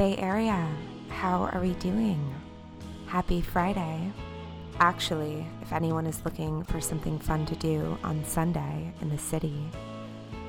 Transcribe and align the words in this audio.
Bay 0.00 0.16
Area, 0.16 0.66
how 1.10 1.42
are 1.52 1.60
we 1.60 1.74
doing? 1.74 2.34
Happy 3.06 3.42
Friday. 3.42 4.10
Actually, 4.78 5.46
if 5.60 5.74
anyone 5.74 6.06
is 6.06 6.24
looking 6.24 6.64
for 6.64 6.80
something 6.80 7.18
fun 7.18 7.44
to 7.44 7.54
do 7.56 7.98
on 8.02 8.24
Sunday 8.24 8.94
in 9.02 9.10
the 9.10 9.18
city, 9.18 9.62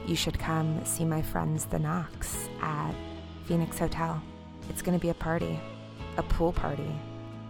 you 0.08 0.16
should 0.16 0.40
come 0.40 0.80
see 0.86 1.04
my 1.04 1.22
friends 1.22 1.66
the 1.66 1.80
Knox 1.80 2.48
at 2.62 2.94
Phoenix 3.44 3.78
Hotel. 3.78 4.24
It's 4.70 4.82
going 4.82 4.98
to 4.98 5.02
be 5.02 5.10
a 5.10 5.14
party, 5.14 5.60
a 6.16 6.24
pool 6.24 6.54
party, 6.54 6.96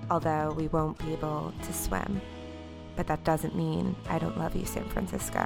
although 0.09 0.55
we 0.57 0.69
won't 0.69 0.97
be 0.97 1.13
able 1.13 1.53
to 1.61 1.71
swim. 1.71 2.19
But 2.95 3.05
that 3.05 3.23
doesn't 3.23 3.55
mean 3.55 3.95
I 4.09 4.17
don't 4.17 4.39
love 4.39 4.55
you, 4.55 4.65
San 4.65 4.89
Francisco. 4.89 5.45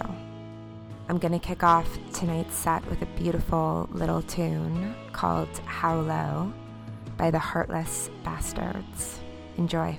I'm 1.07 1.19
going 1.19 1.33
to 1.33 1.39
kick 1.39 1.63
off 1.63 1.87
tonight's 2.13 2.55
set 2.55 2.85
with 2.89 3.01
a 3.01 3.05
beautiful 3.17 3.87
little 3.91 4.23
tune 4.23 4.95
called 5.11 5.49
How 5.65 5.99
Low 5.99 6.51
by 7.17 7.29
the 7.29 7.39
Heartless 7.39 8.09
Bastards. 8.23 9.19
Enjoy. 9.57 9.97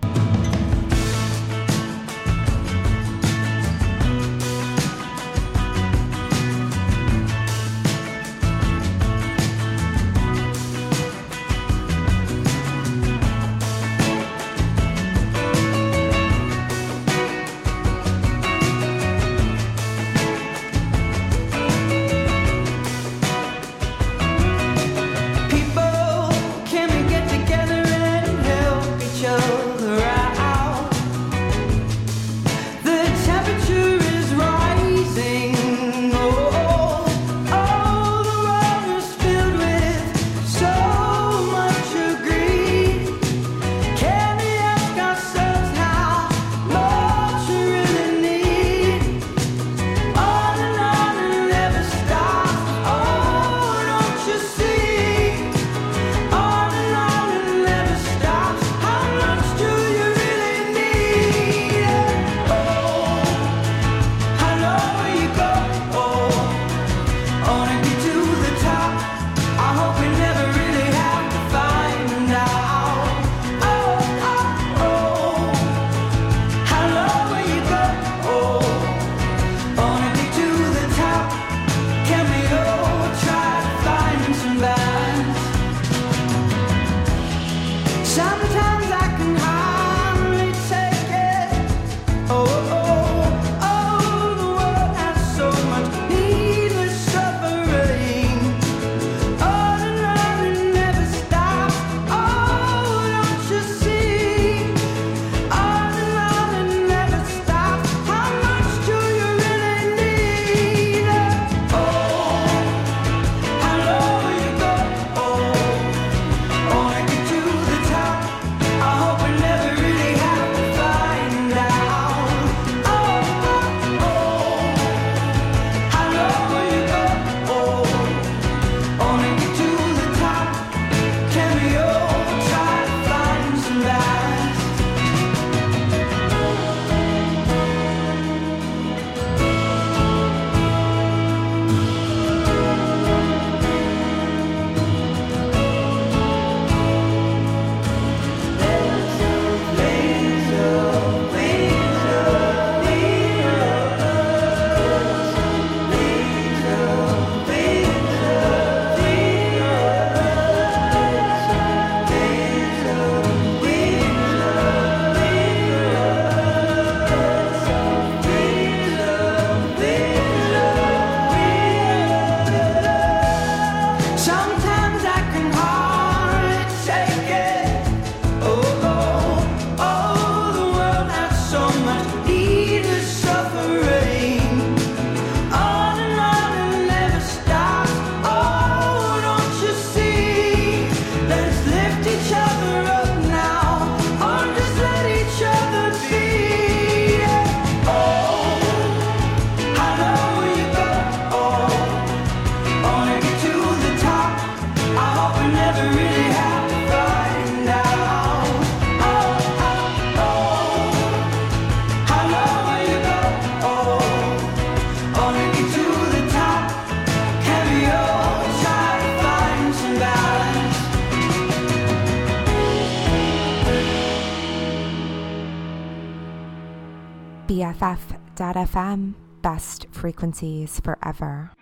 frequencies 230.17 230.81
forever. 230.81 231.53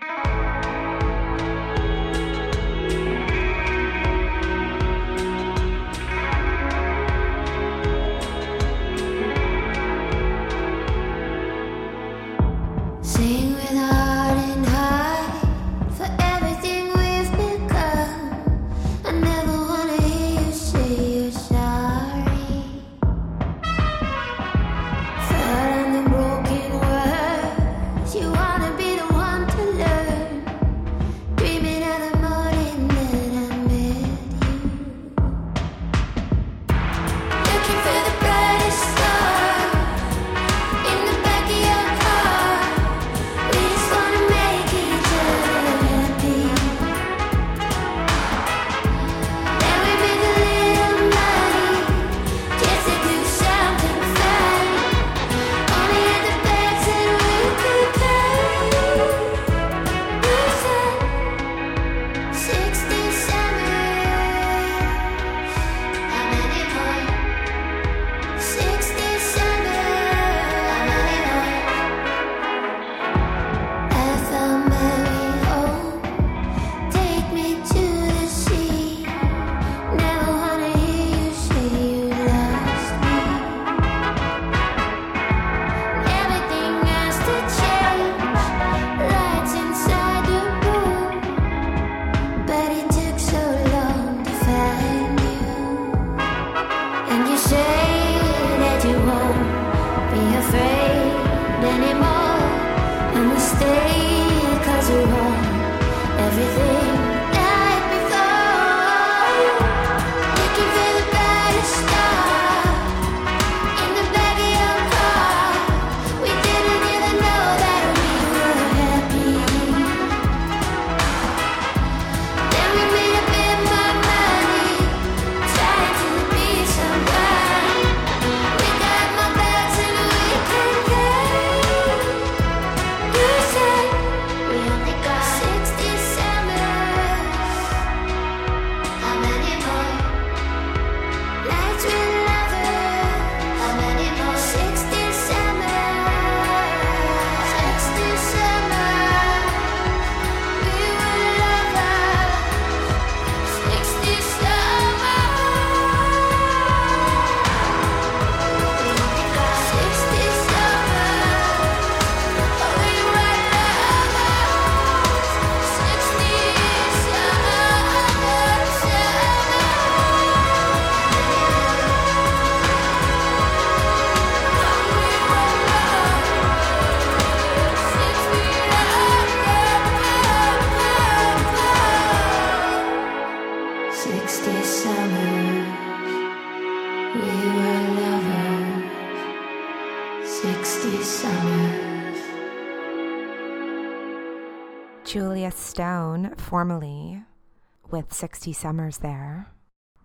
60 198.24 198.54
summers 198.54 198.96
there, 198.98 199.48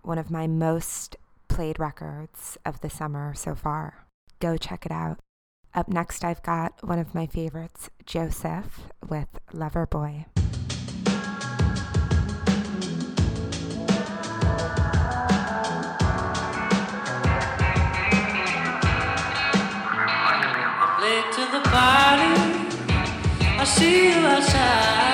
one 0.02 0.18
of 0.18 0.30
my 0.30 0.46
most 0.46 1.16
played 1.48 1.80
records 1.80 2.58
of 2.66 2.82
the 2.82 2.90
summer 2.90 3.34
so 3.34 3.56
far. 3.56 4.06
Go 4.42 4.58
check 4.58 4.86
it 4.86 4.92
out. 4.92 5.20
Up 5.74 5.88
next, 5.88 6.26
I've 6.26 6.44
got 6.44 6.86
one 6.86 7.00
of 7.00 7.16
my 7.16 7.28
favorites, 7.28 7.90
Josef 8.06 8.90
with 9.08 9.30
Loverboy. 9.54 10.26
I 23.62 23.64
see 23.64 24.10
you 24.10 24.16
outside. 24.26 25.09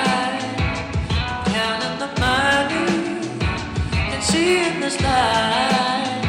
in 4.46 4.80
this 4.80 5.00
life 5.00 6.22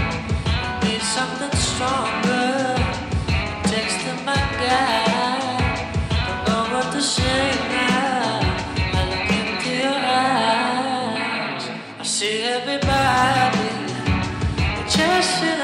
need 0.83 1.01
something 1.01 1.51
stronger. 1.51 2.75
Texting 3.71 4.25
my 4.25 4.41
guy, 4.63 5.05
don't 6.25 6.43
know 6.45 6.63
what 6.73 6.91
to 6.93 7.01
say 7.01 7.51
now. 7.69 8.39
I 8.97 9.01
look 9.12 9.29
into 9.39 9.71
your 9.83 10.00
eyes, 10.25 11.63
I 12.00 12.03
see 12.03 12.41
everybody 12.41 13.69
chasing. 14.89 15.56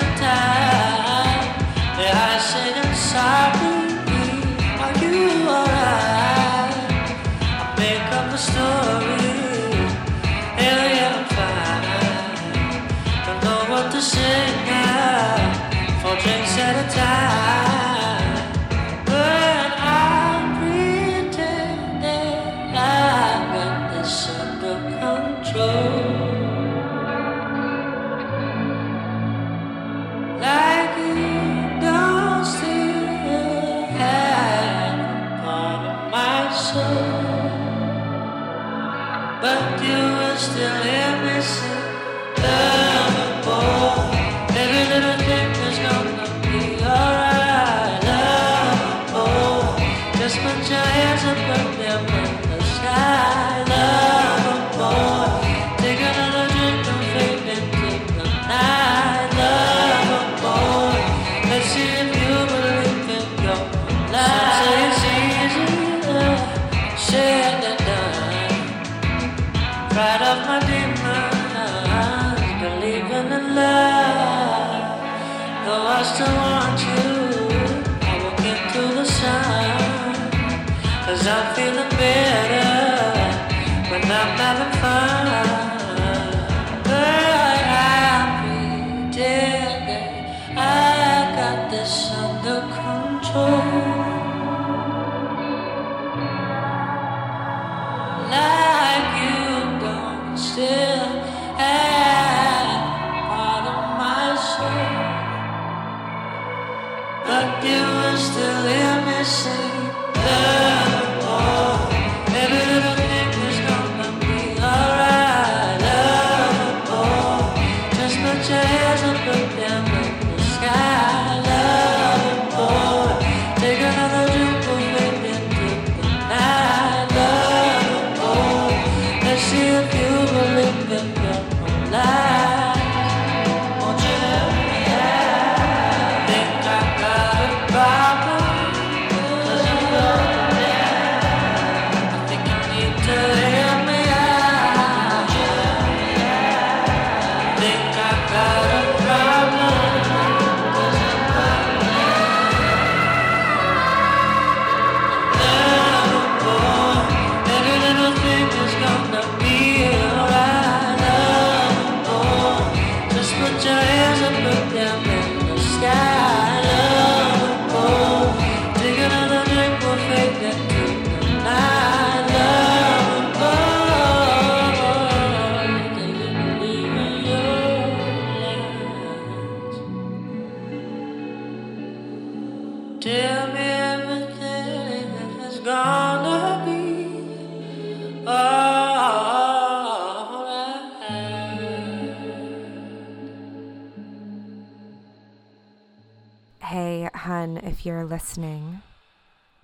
were 198.03 198.09
listening 198.09 198.81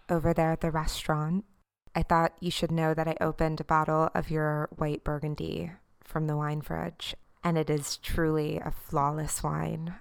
over 0.09 0.33
there 0.33 0.51
at 0.51 0.61
the 0.61 0.71
restaurant, 0.71 1.45
I 1.93 2.03
thought 2.03 2.37
you 2.39 2.51
should 2.51 2.71
know 2.71 2.93
that 2.93 3.07
I 3.07 3.17
opened 3.19 3.59
a 3.59 3.65
bottle 3.65 4.09
of 4.15 4.31
your 4.31 4.69
white 4.75 5.03
burgundy 5.03 5.71
from 6.03 6.27
the 6.27 6.37
wine 6.37 6.61
fridge, 6.61 7.15
and 7.43 7.57
it 7.57 7.69
is 7.69 7.97
truly 7.97 8.57
a 8.57 8.71
flawless 8.71 9.43
wine. 9.43 9.95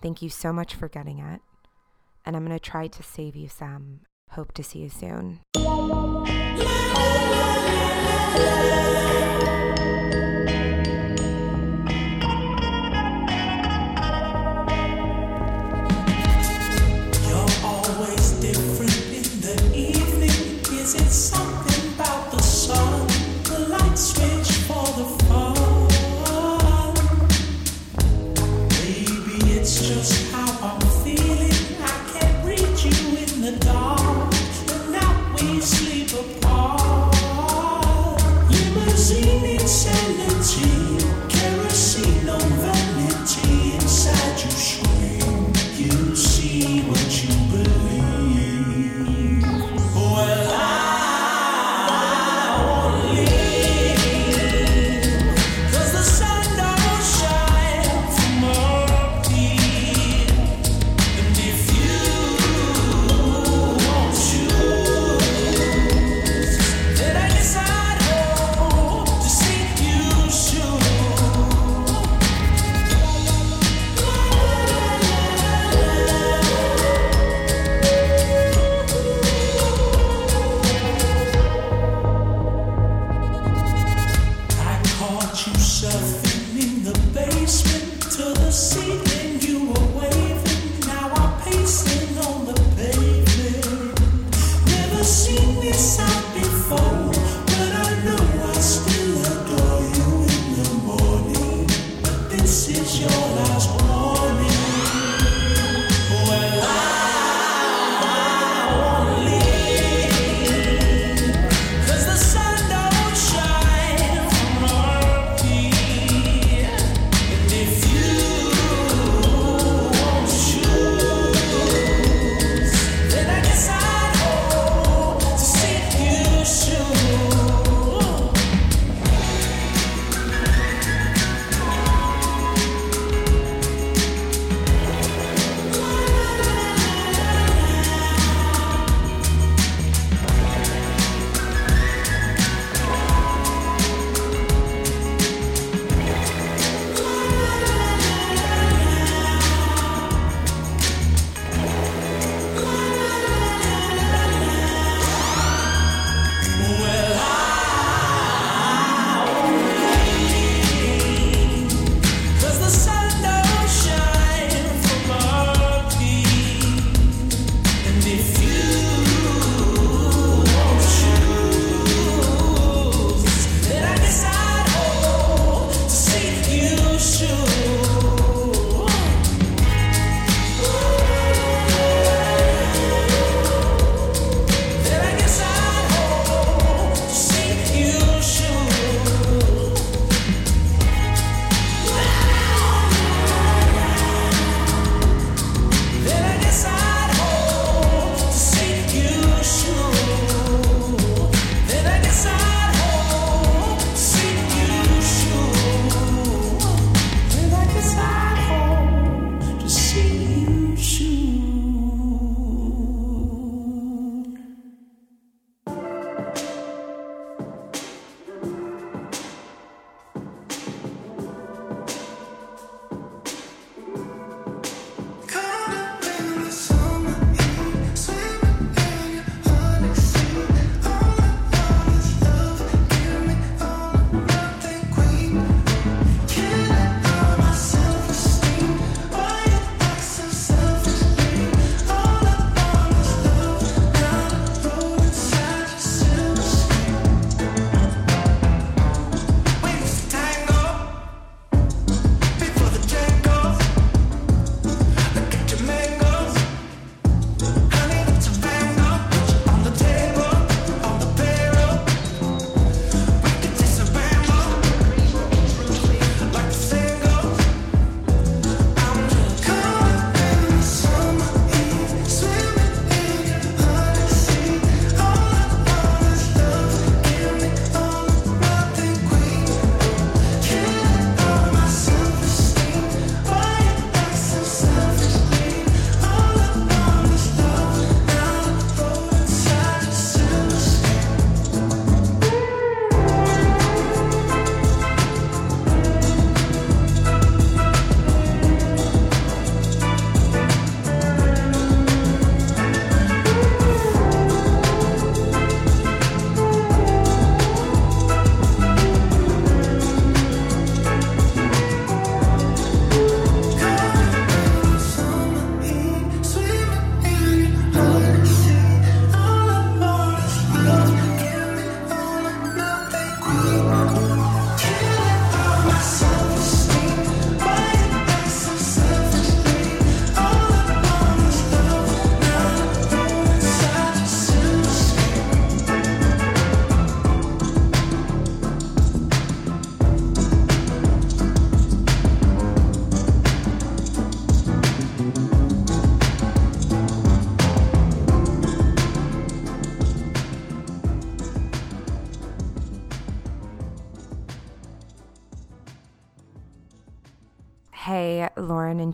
Thank 0.00 0.22
you 0.22 0.30
so 0.30 0.52
much 0.52 0.74
for 0.74 0.88
getting 0.88 1.18
it. 1.18 1.40
And 2.24 2.36
I'm 2.36 2.44
going 2.44 2.58
to 2.58 2.70
try 2.70 2.86
to 2.86 3.02
save 3.02 3.36
you 3.36 3.48
some. 3.48 4.00
Hope 4.30 4.52
to 4.52 4.62
see 4.62 4.78
you 4.80 4.88
soon. 4.88 5.40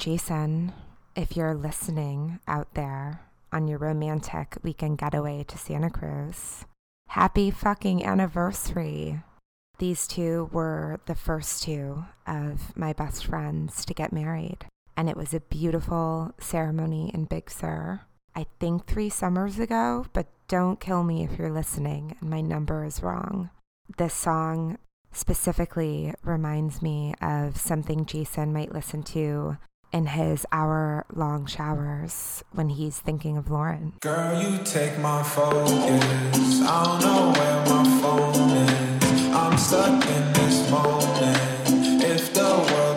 Jason, 0.08 0.72
if 1.14 1.36
you're 1.36 1.54
listening 1.54 2.40
out 2.48 2.72
there 2.72 3.20
on 3.52 3.68
your 3.68 3.76
romantic 3.76 4.56
weekend 4.62 4.96
getaway 4.96 5.44
to 5.46 5.58
Santa 5.58 5.90
Cruz, 5.90 6.64
happy 7.08 7.50
fucking 7.50 8.02
anniversary. 8.02 9.20
These 9.76 10.08
two 10.08 10.48
were 10.50 10.98
the 11.04 11.14
first 11.14 11.62
two 11.62 12.06
of 12.26 12.74
my 12.74 12.94
best 12.94 13.26
friends 13.26 13.84
to 13.84 13.92
get 13.92 14.10
married, 14.10 14.64
and 14.96 15.10
it 15.10 15.16
was 15.18 15.34
a 15.34 15.40
beautiful 15.40 16.32
ceremony 16.40 17.10
in 17.12 17.26
Big 17.26 17.50
Sur. 17.50 18.00
I 18.34 18.46
think 18.58 18.86
three 18.86 19.10
summers 19.10 19.58
ago, 19.58 20.06
but 20.14 20.28
don't 20.48 20.80
kill 20.80 21.04
me 21.04 21.22
if 21.22 21.38
you're 21.38 21.52
listening 21.52 22.16
and 22.18 22.30
my 22.30 22.40
number 22.40 22.82
is 22.86 23.02
wrong. 23.02 23.50
This 23.98 24.14
song 24.14 24.78
specifically 25.12 26.14
reminds 26.22 26.80
me 26.80 27.12
of 27.20 27.58
something 27.58 28.06
Jason 28.06 28.54
might 28.54 28.72
listen 28.72 29.02
to 29.02 29.58
in 29.92 30.06
his 30.06 30.46
hour 30.52 31.04
long 31.14 31.46
showers 31.46 32.44
when 32.52 32.68
he's 32.70 32.98
thinking 32.98 33.36
of 33.36 33.50
Lauren. 33.50 33.94
Girl, 34.00 34.40
you 34.40 34.58
take 34.64 34.98
my 34.98 35.22
focus. 35.22 36.04
I 36.62 36.84
don't 36.84 37.00
know 37.02 37.32
where 37.38 37.60
my 37.66 37.84
phone 38.00 38.50
is. 38.50 39.34
I'm 39.34 39.58
stuck 39.58 40.06
in 40.06 40.32
this 40.32 40.70
moment. 40.70 42.02
If 42.02 42.32
the 42.34 42.68
world 42.72 42.87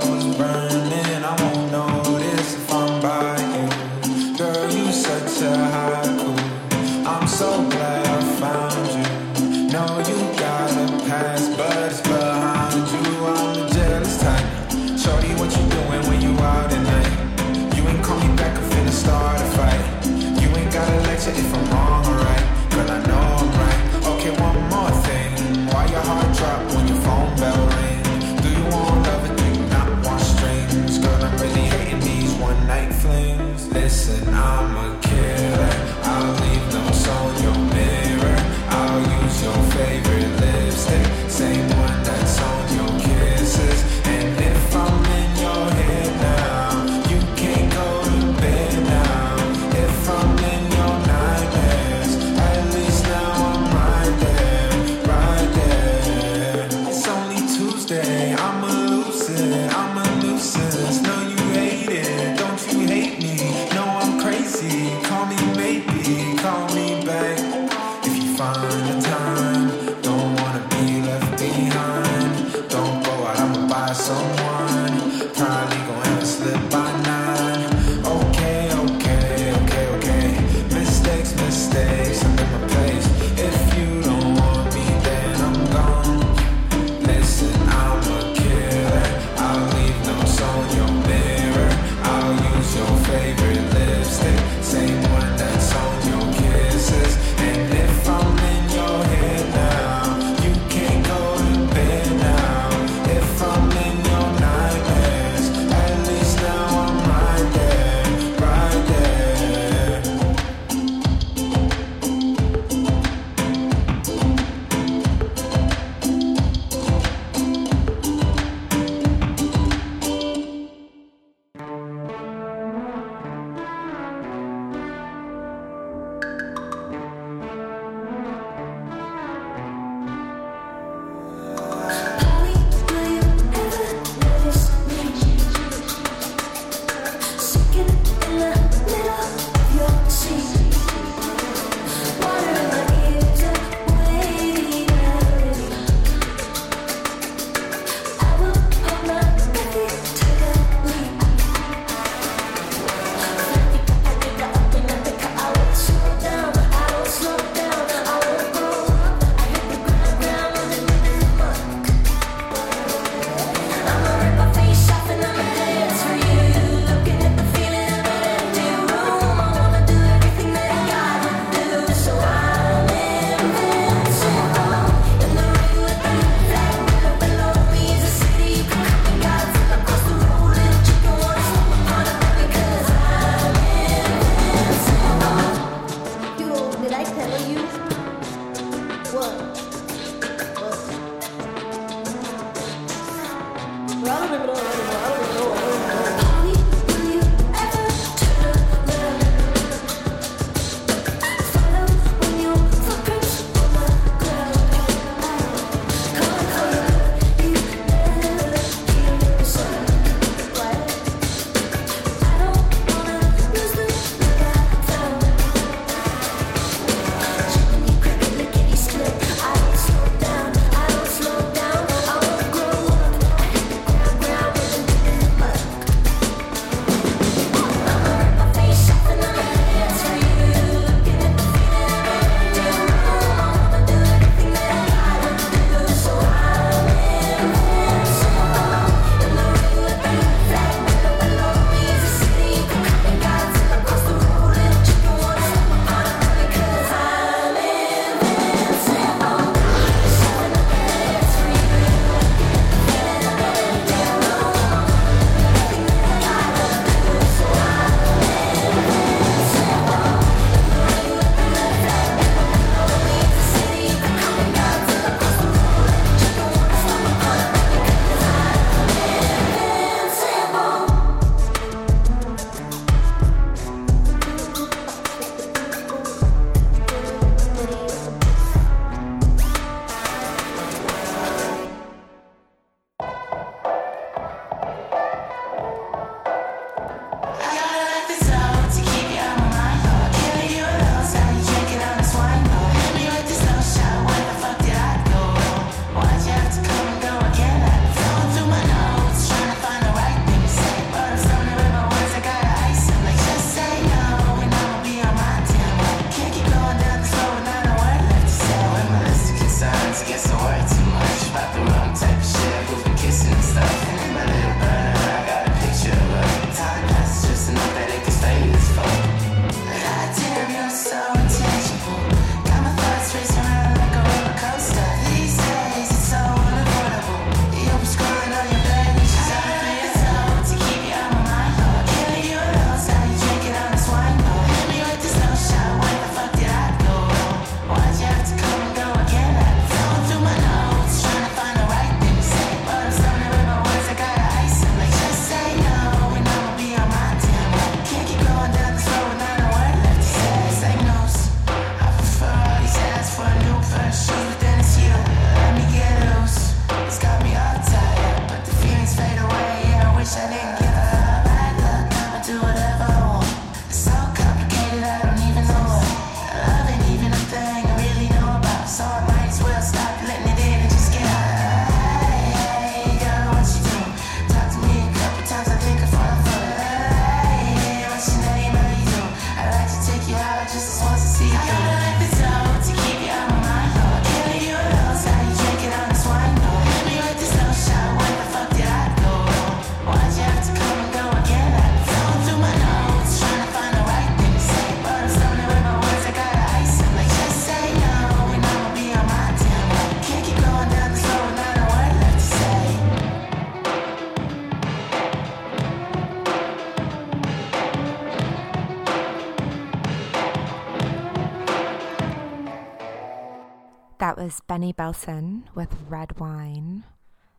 Benny 414.40 414.72
Bellson 414.72 415.44
with 415.54 415.76
Red 415.90 416.20
Wine. 416.20 416.86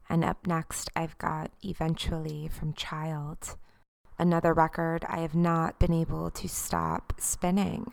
And 0.08 0.24
up 0.24 0.46
next, 0.46 0.90
I've 0.94 1.16
got 1.16 1.50
Eventually 1.62 2.48
from 2.48 2.74
Chiiild, 2.74 3.56
another 4.18 4.52
record 4.52 5.04
I 5.08 5.20
have 5.20 5.34
not 5.34 5.78
been 5.78 5.92
able 5.92 6.30
to 6.32 6.48
stop 6.48 7.14
spinning. 7.18 7.92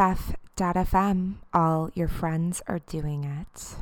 BFF.fm. 0.00 1.34
All 1.52 1.90
your 1.92 2.08
friends 2.08 2.62
are 2.66 2.78
doing 2.78 3.24
it. 3.24 3.76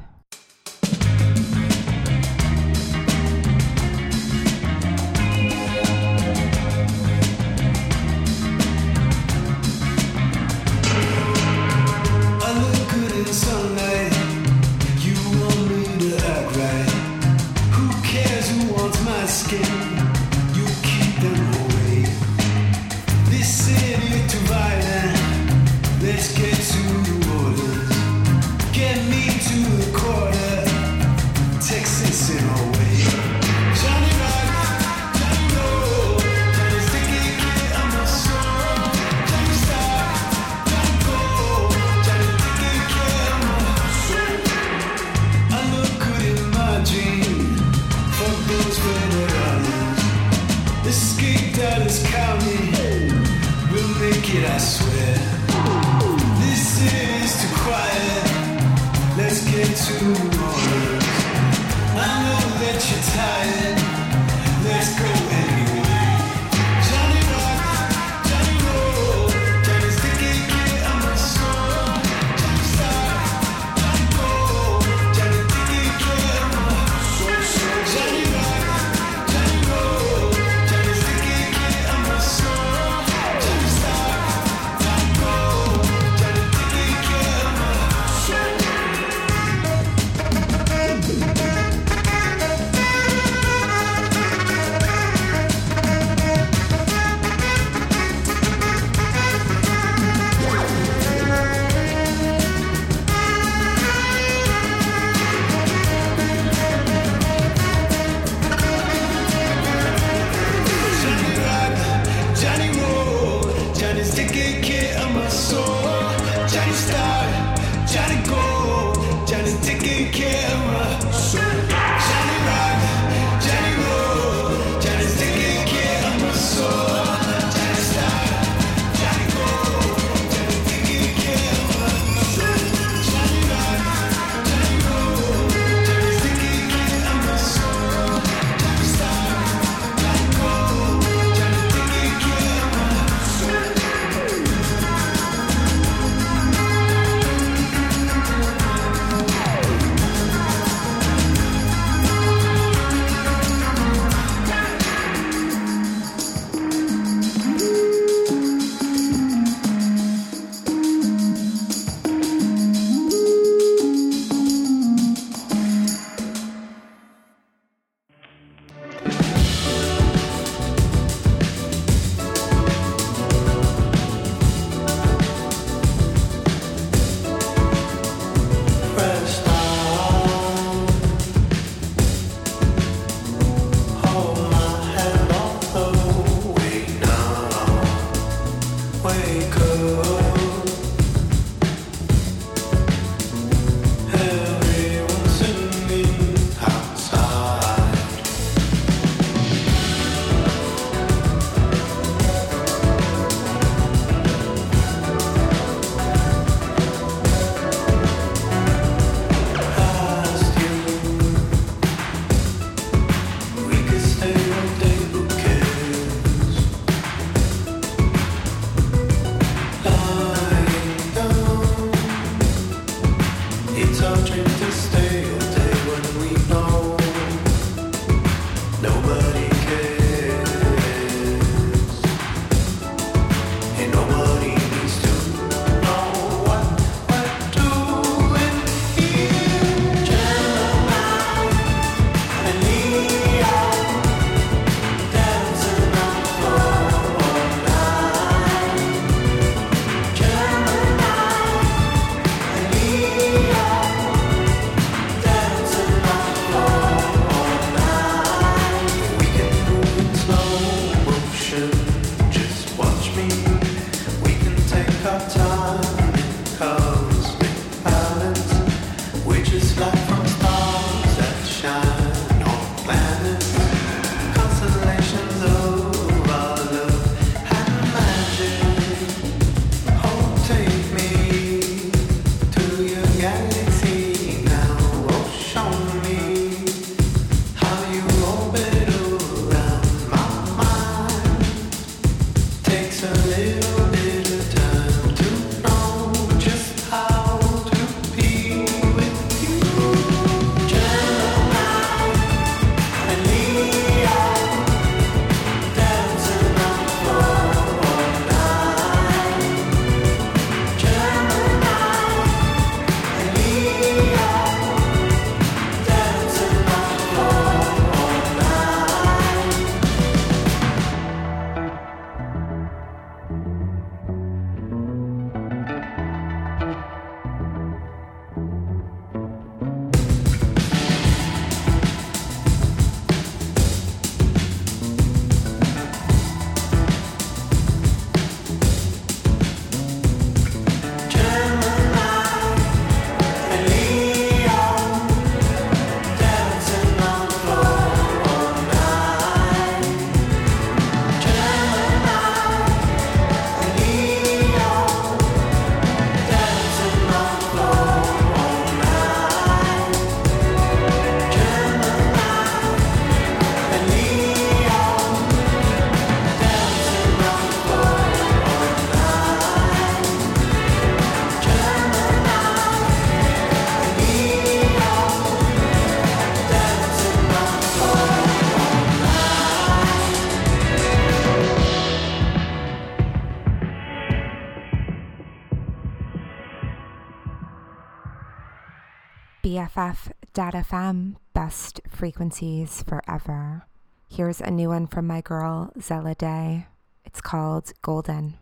FM 390.69 391.17
Best 391.33 391.81
Frequencies 391.89 392.83
Forever. 392.83 393.67
Here's 394.11 394.41
a 394.41 394.51
new 394.51 394.69
one 394.69 394.87
from 394.87 395.07
my 395.07 395.23
girl, 395.23 395.73
Zella 395.81 396.15
Day. 396.15 396.67
It's 397.05 397.23
called 397.23 397.73
Golden. 397.81 398.37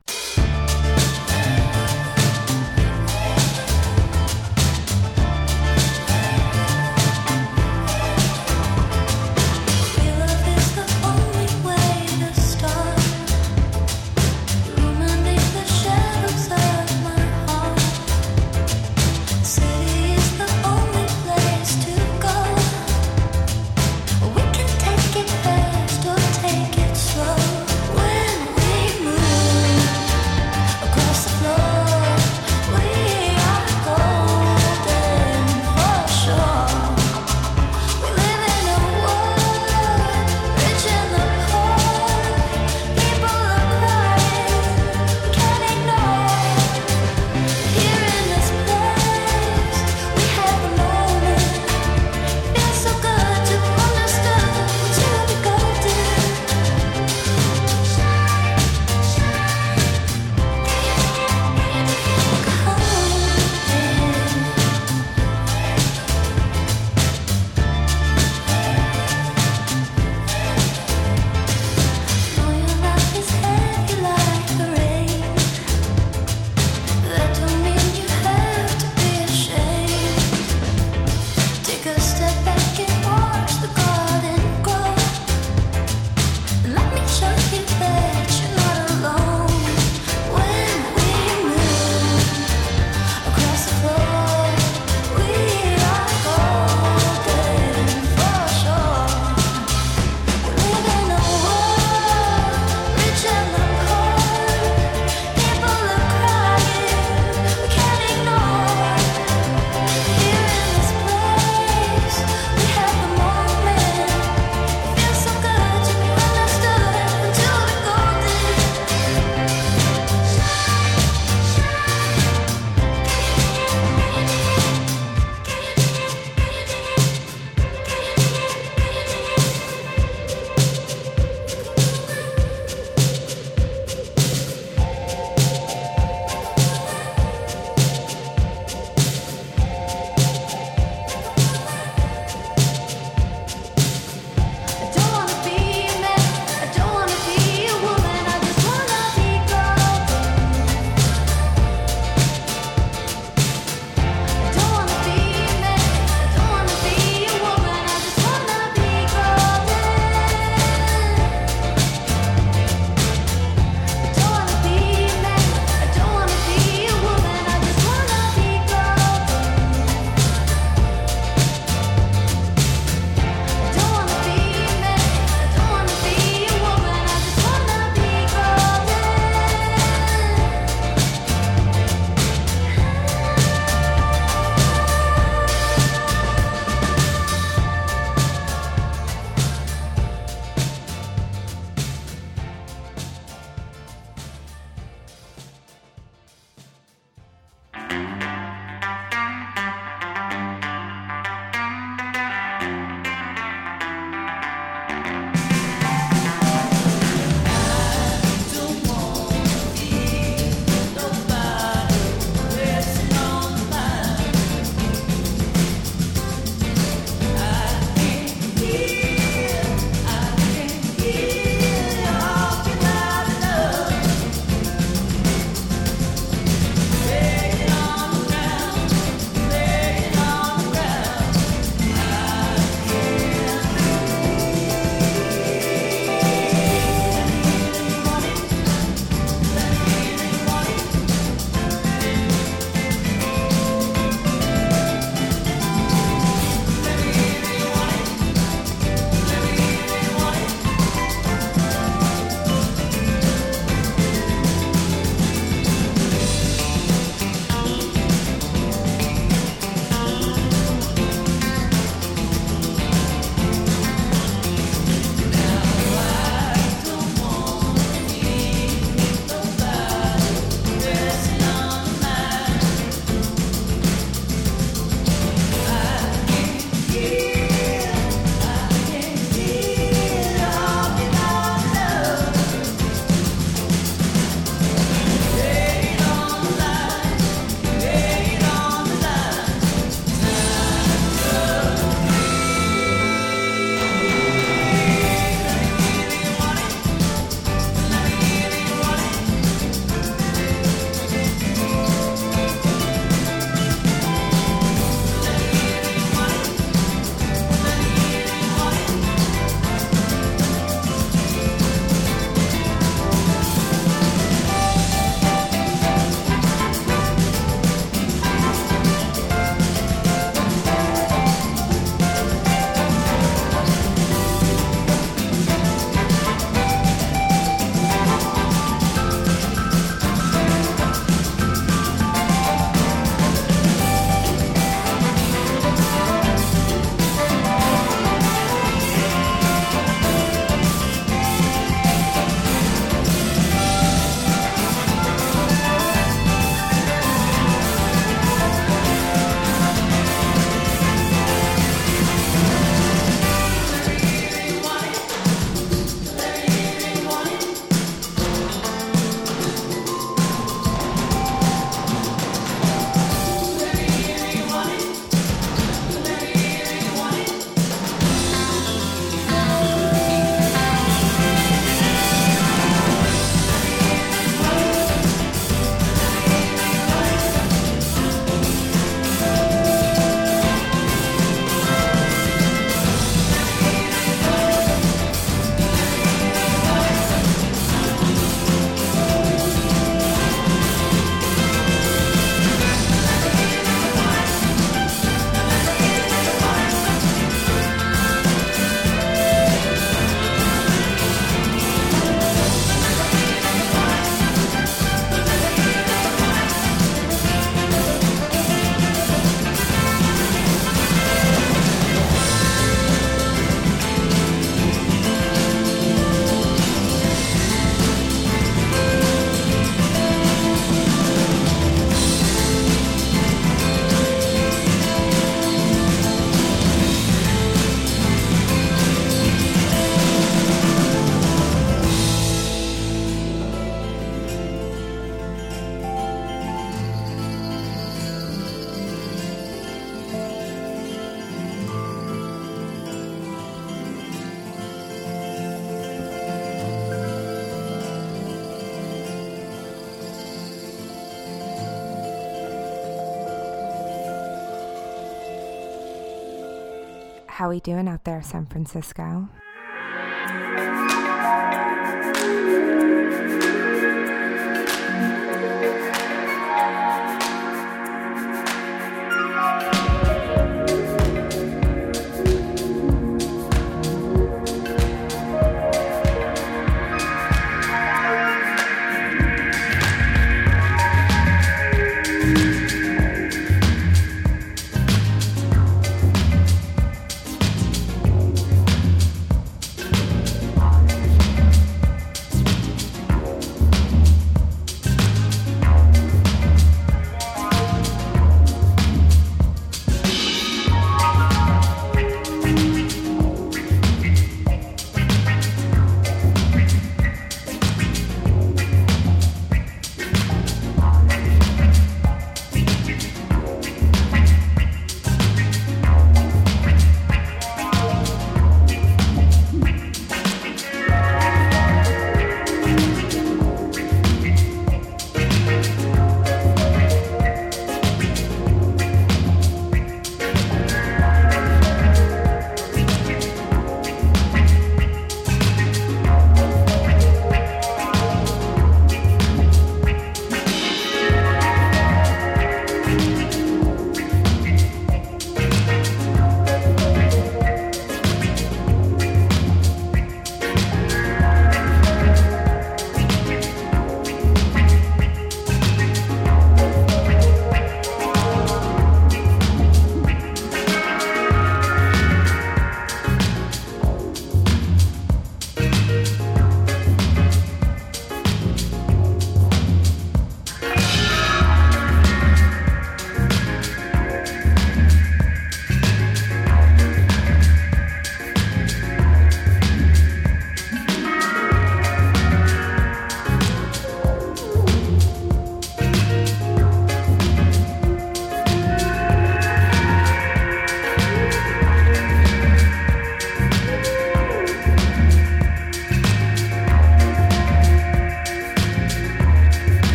How 457.46 457.50
we 457.50 457.60
doing 457.60 457.86
out 457.86 458.02
there, 458.02 458.24
San 458.24 458.46
Francisco? 458.46 459.28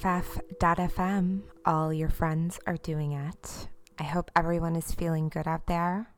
BFF.fm. 0.00 1.42
All 1.66 1.92
your 1.92 2.08
friends 2.08 2.58
are 2.66 2.78
doing 2.78 3.12
it. 3.12 3.68
I 3.98 4.04
hope 4.04 4.30
everyone 4.34 4.74
is 4.74 4.92
feeling 4.92 5.28
good 5.28 5.46
out 5.46 5.66
there. 5.66 6.08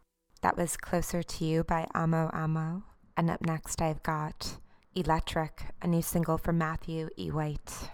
That 0.41 0.57
was 0.57 0.77
Closer 0.77 1.23
to 1.25 1.45
You 1.45 1.65
by 1.65 1.89
Amo 1.93 2.31
Amo. 2.33 2.85
And 3.17 3.29
up 3.29 3.45
next, 3.45 3.83
I've 3.83 4.03
got 4.05 4.59
Electric, 4.95 5.63
a 5.83 5.89
new 5.89 6.03
single 6.03 6.39
from 6.39 6.59
Matthew 6.59 7.09
E. 7.19 7.31
White. 7.33 7.91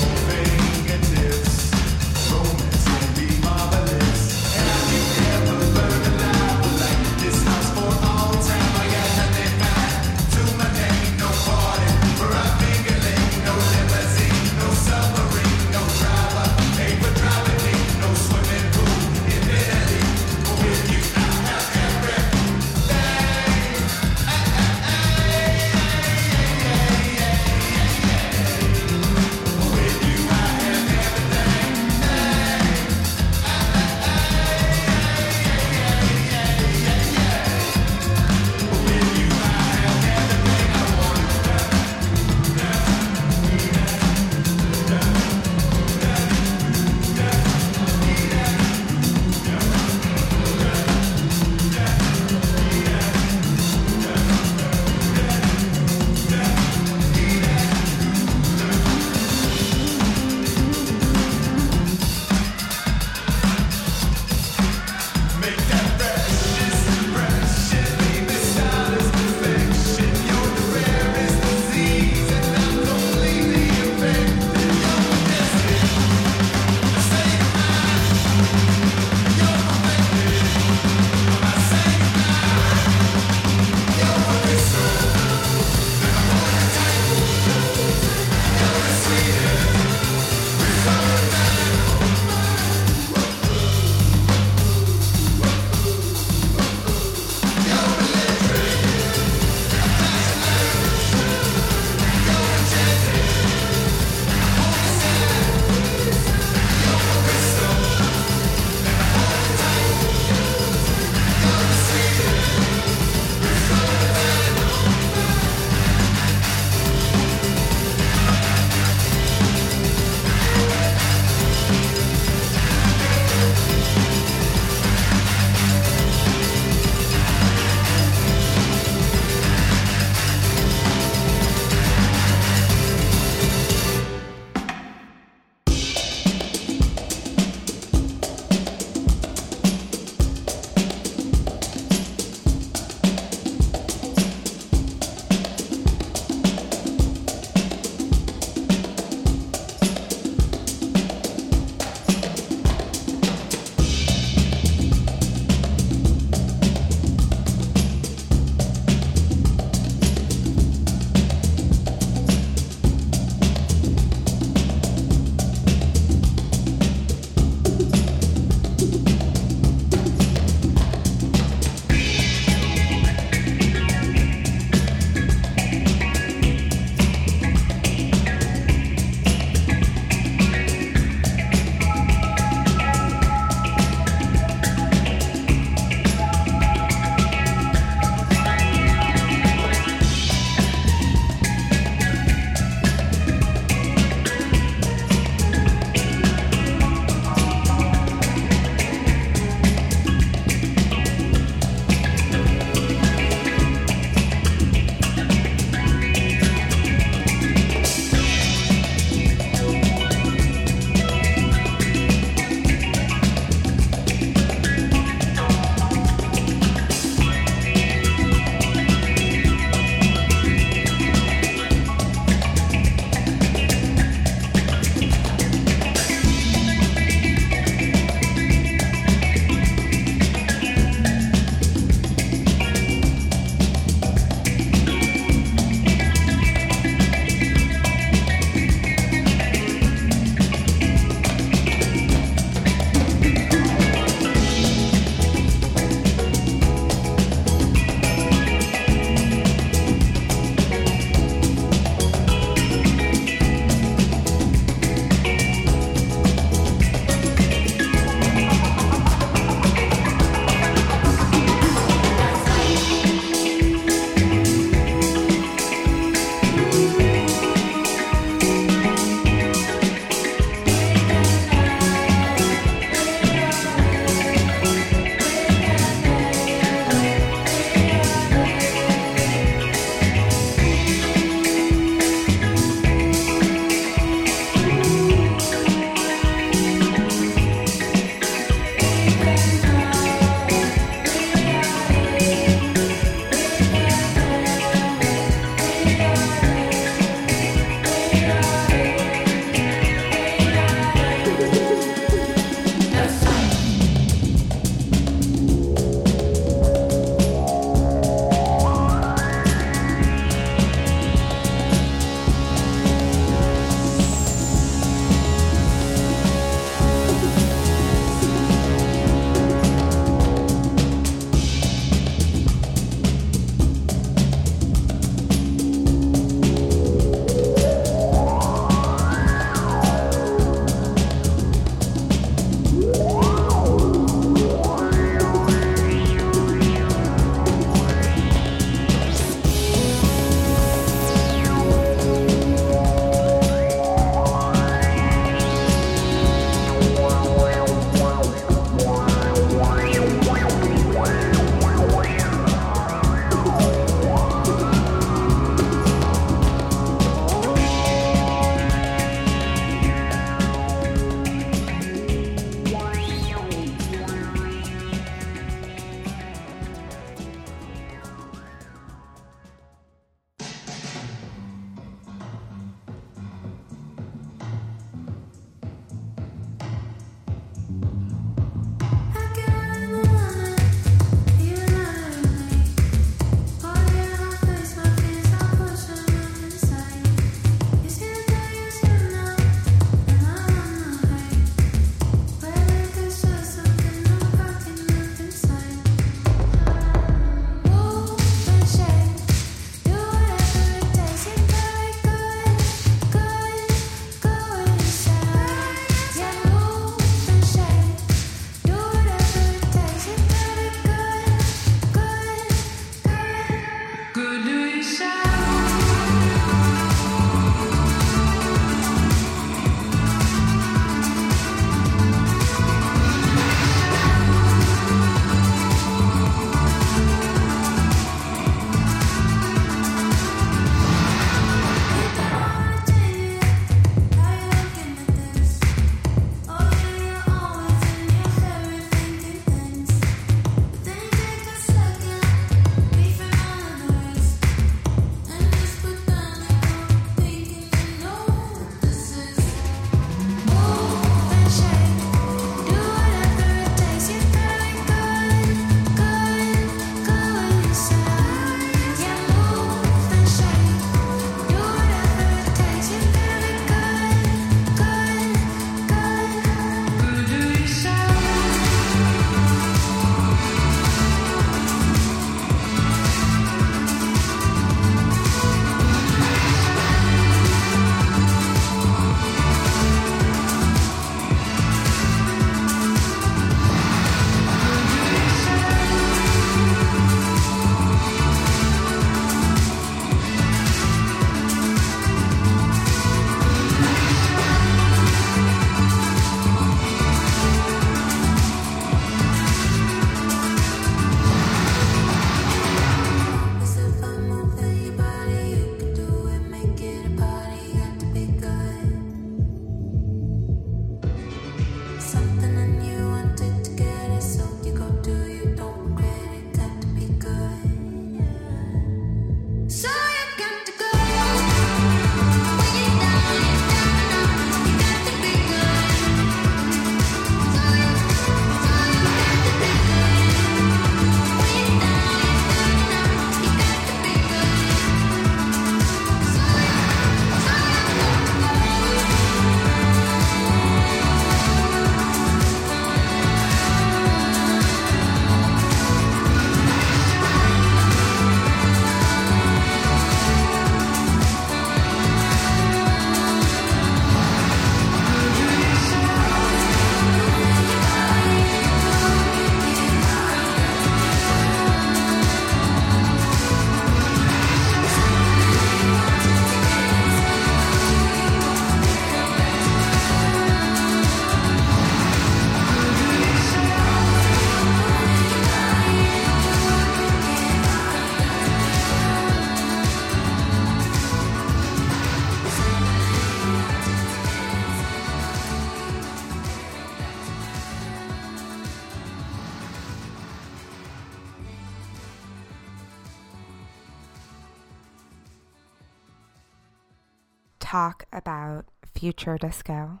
Talk 597.68 598.06
about 598.10 598.64
future 598.94 599.36
disco. 599.36 600.00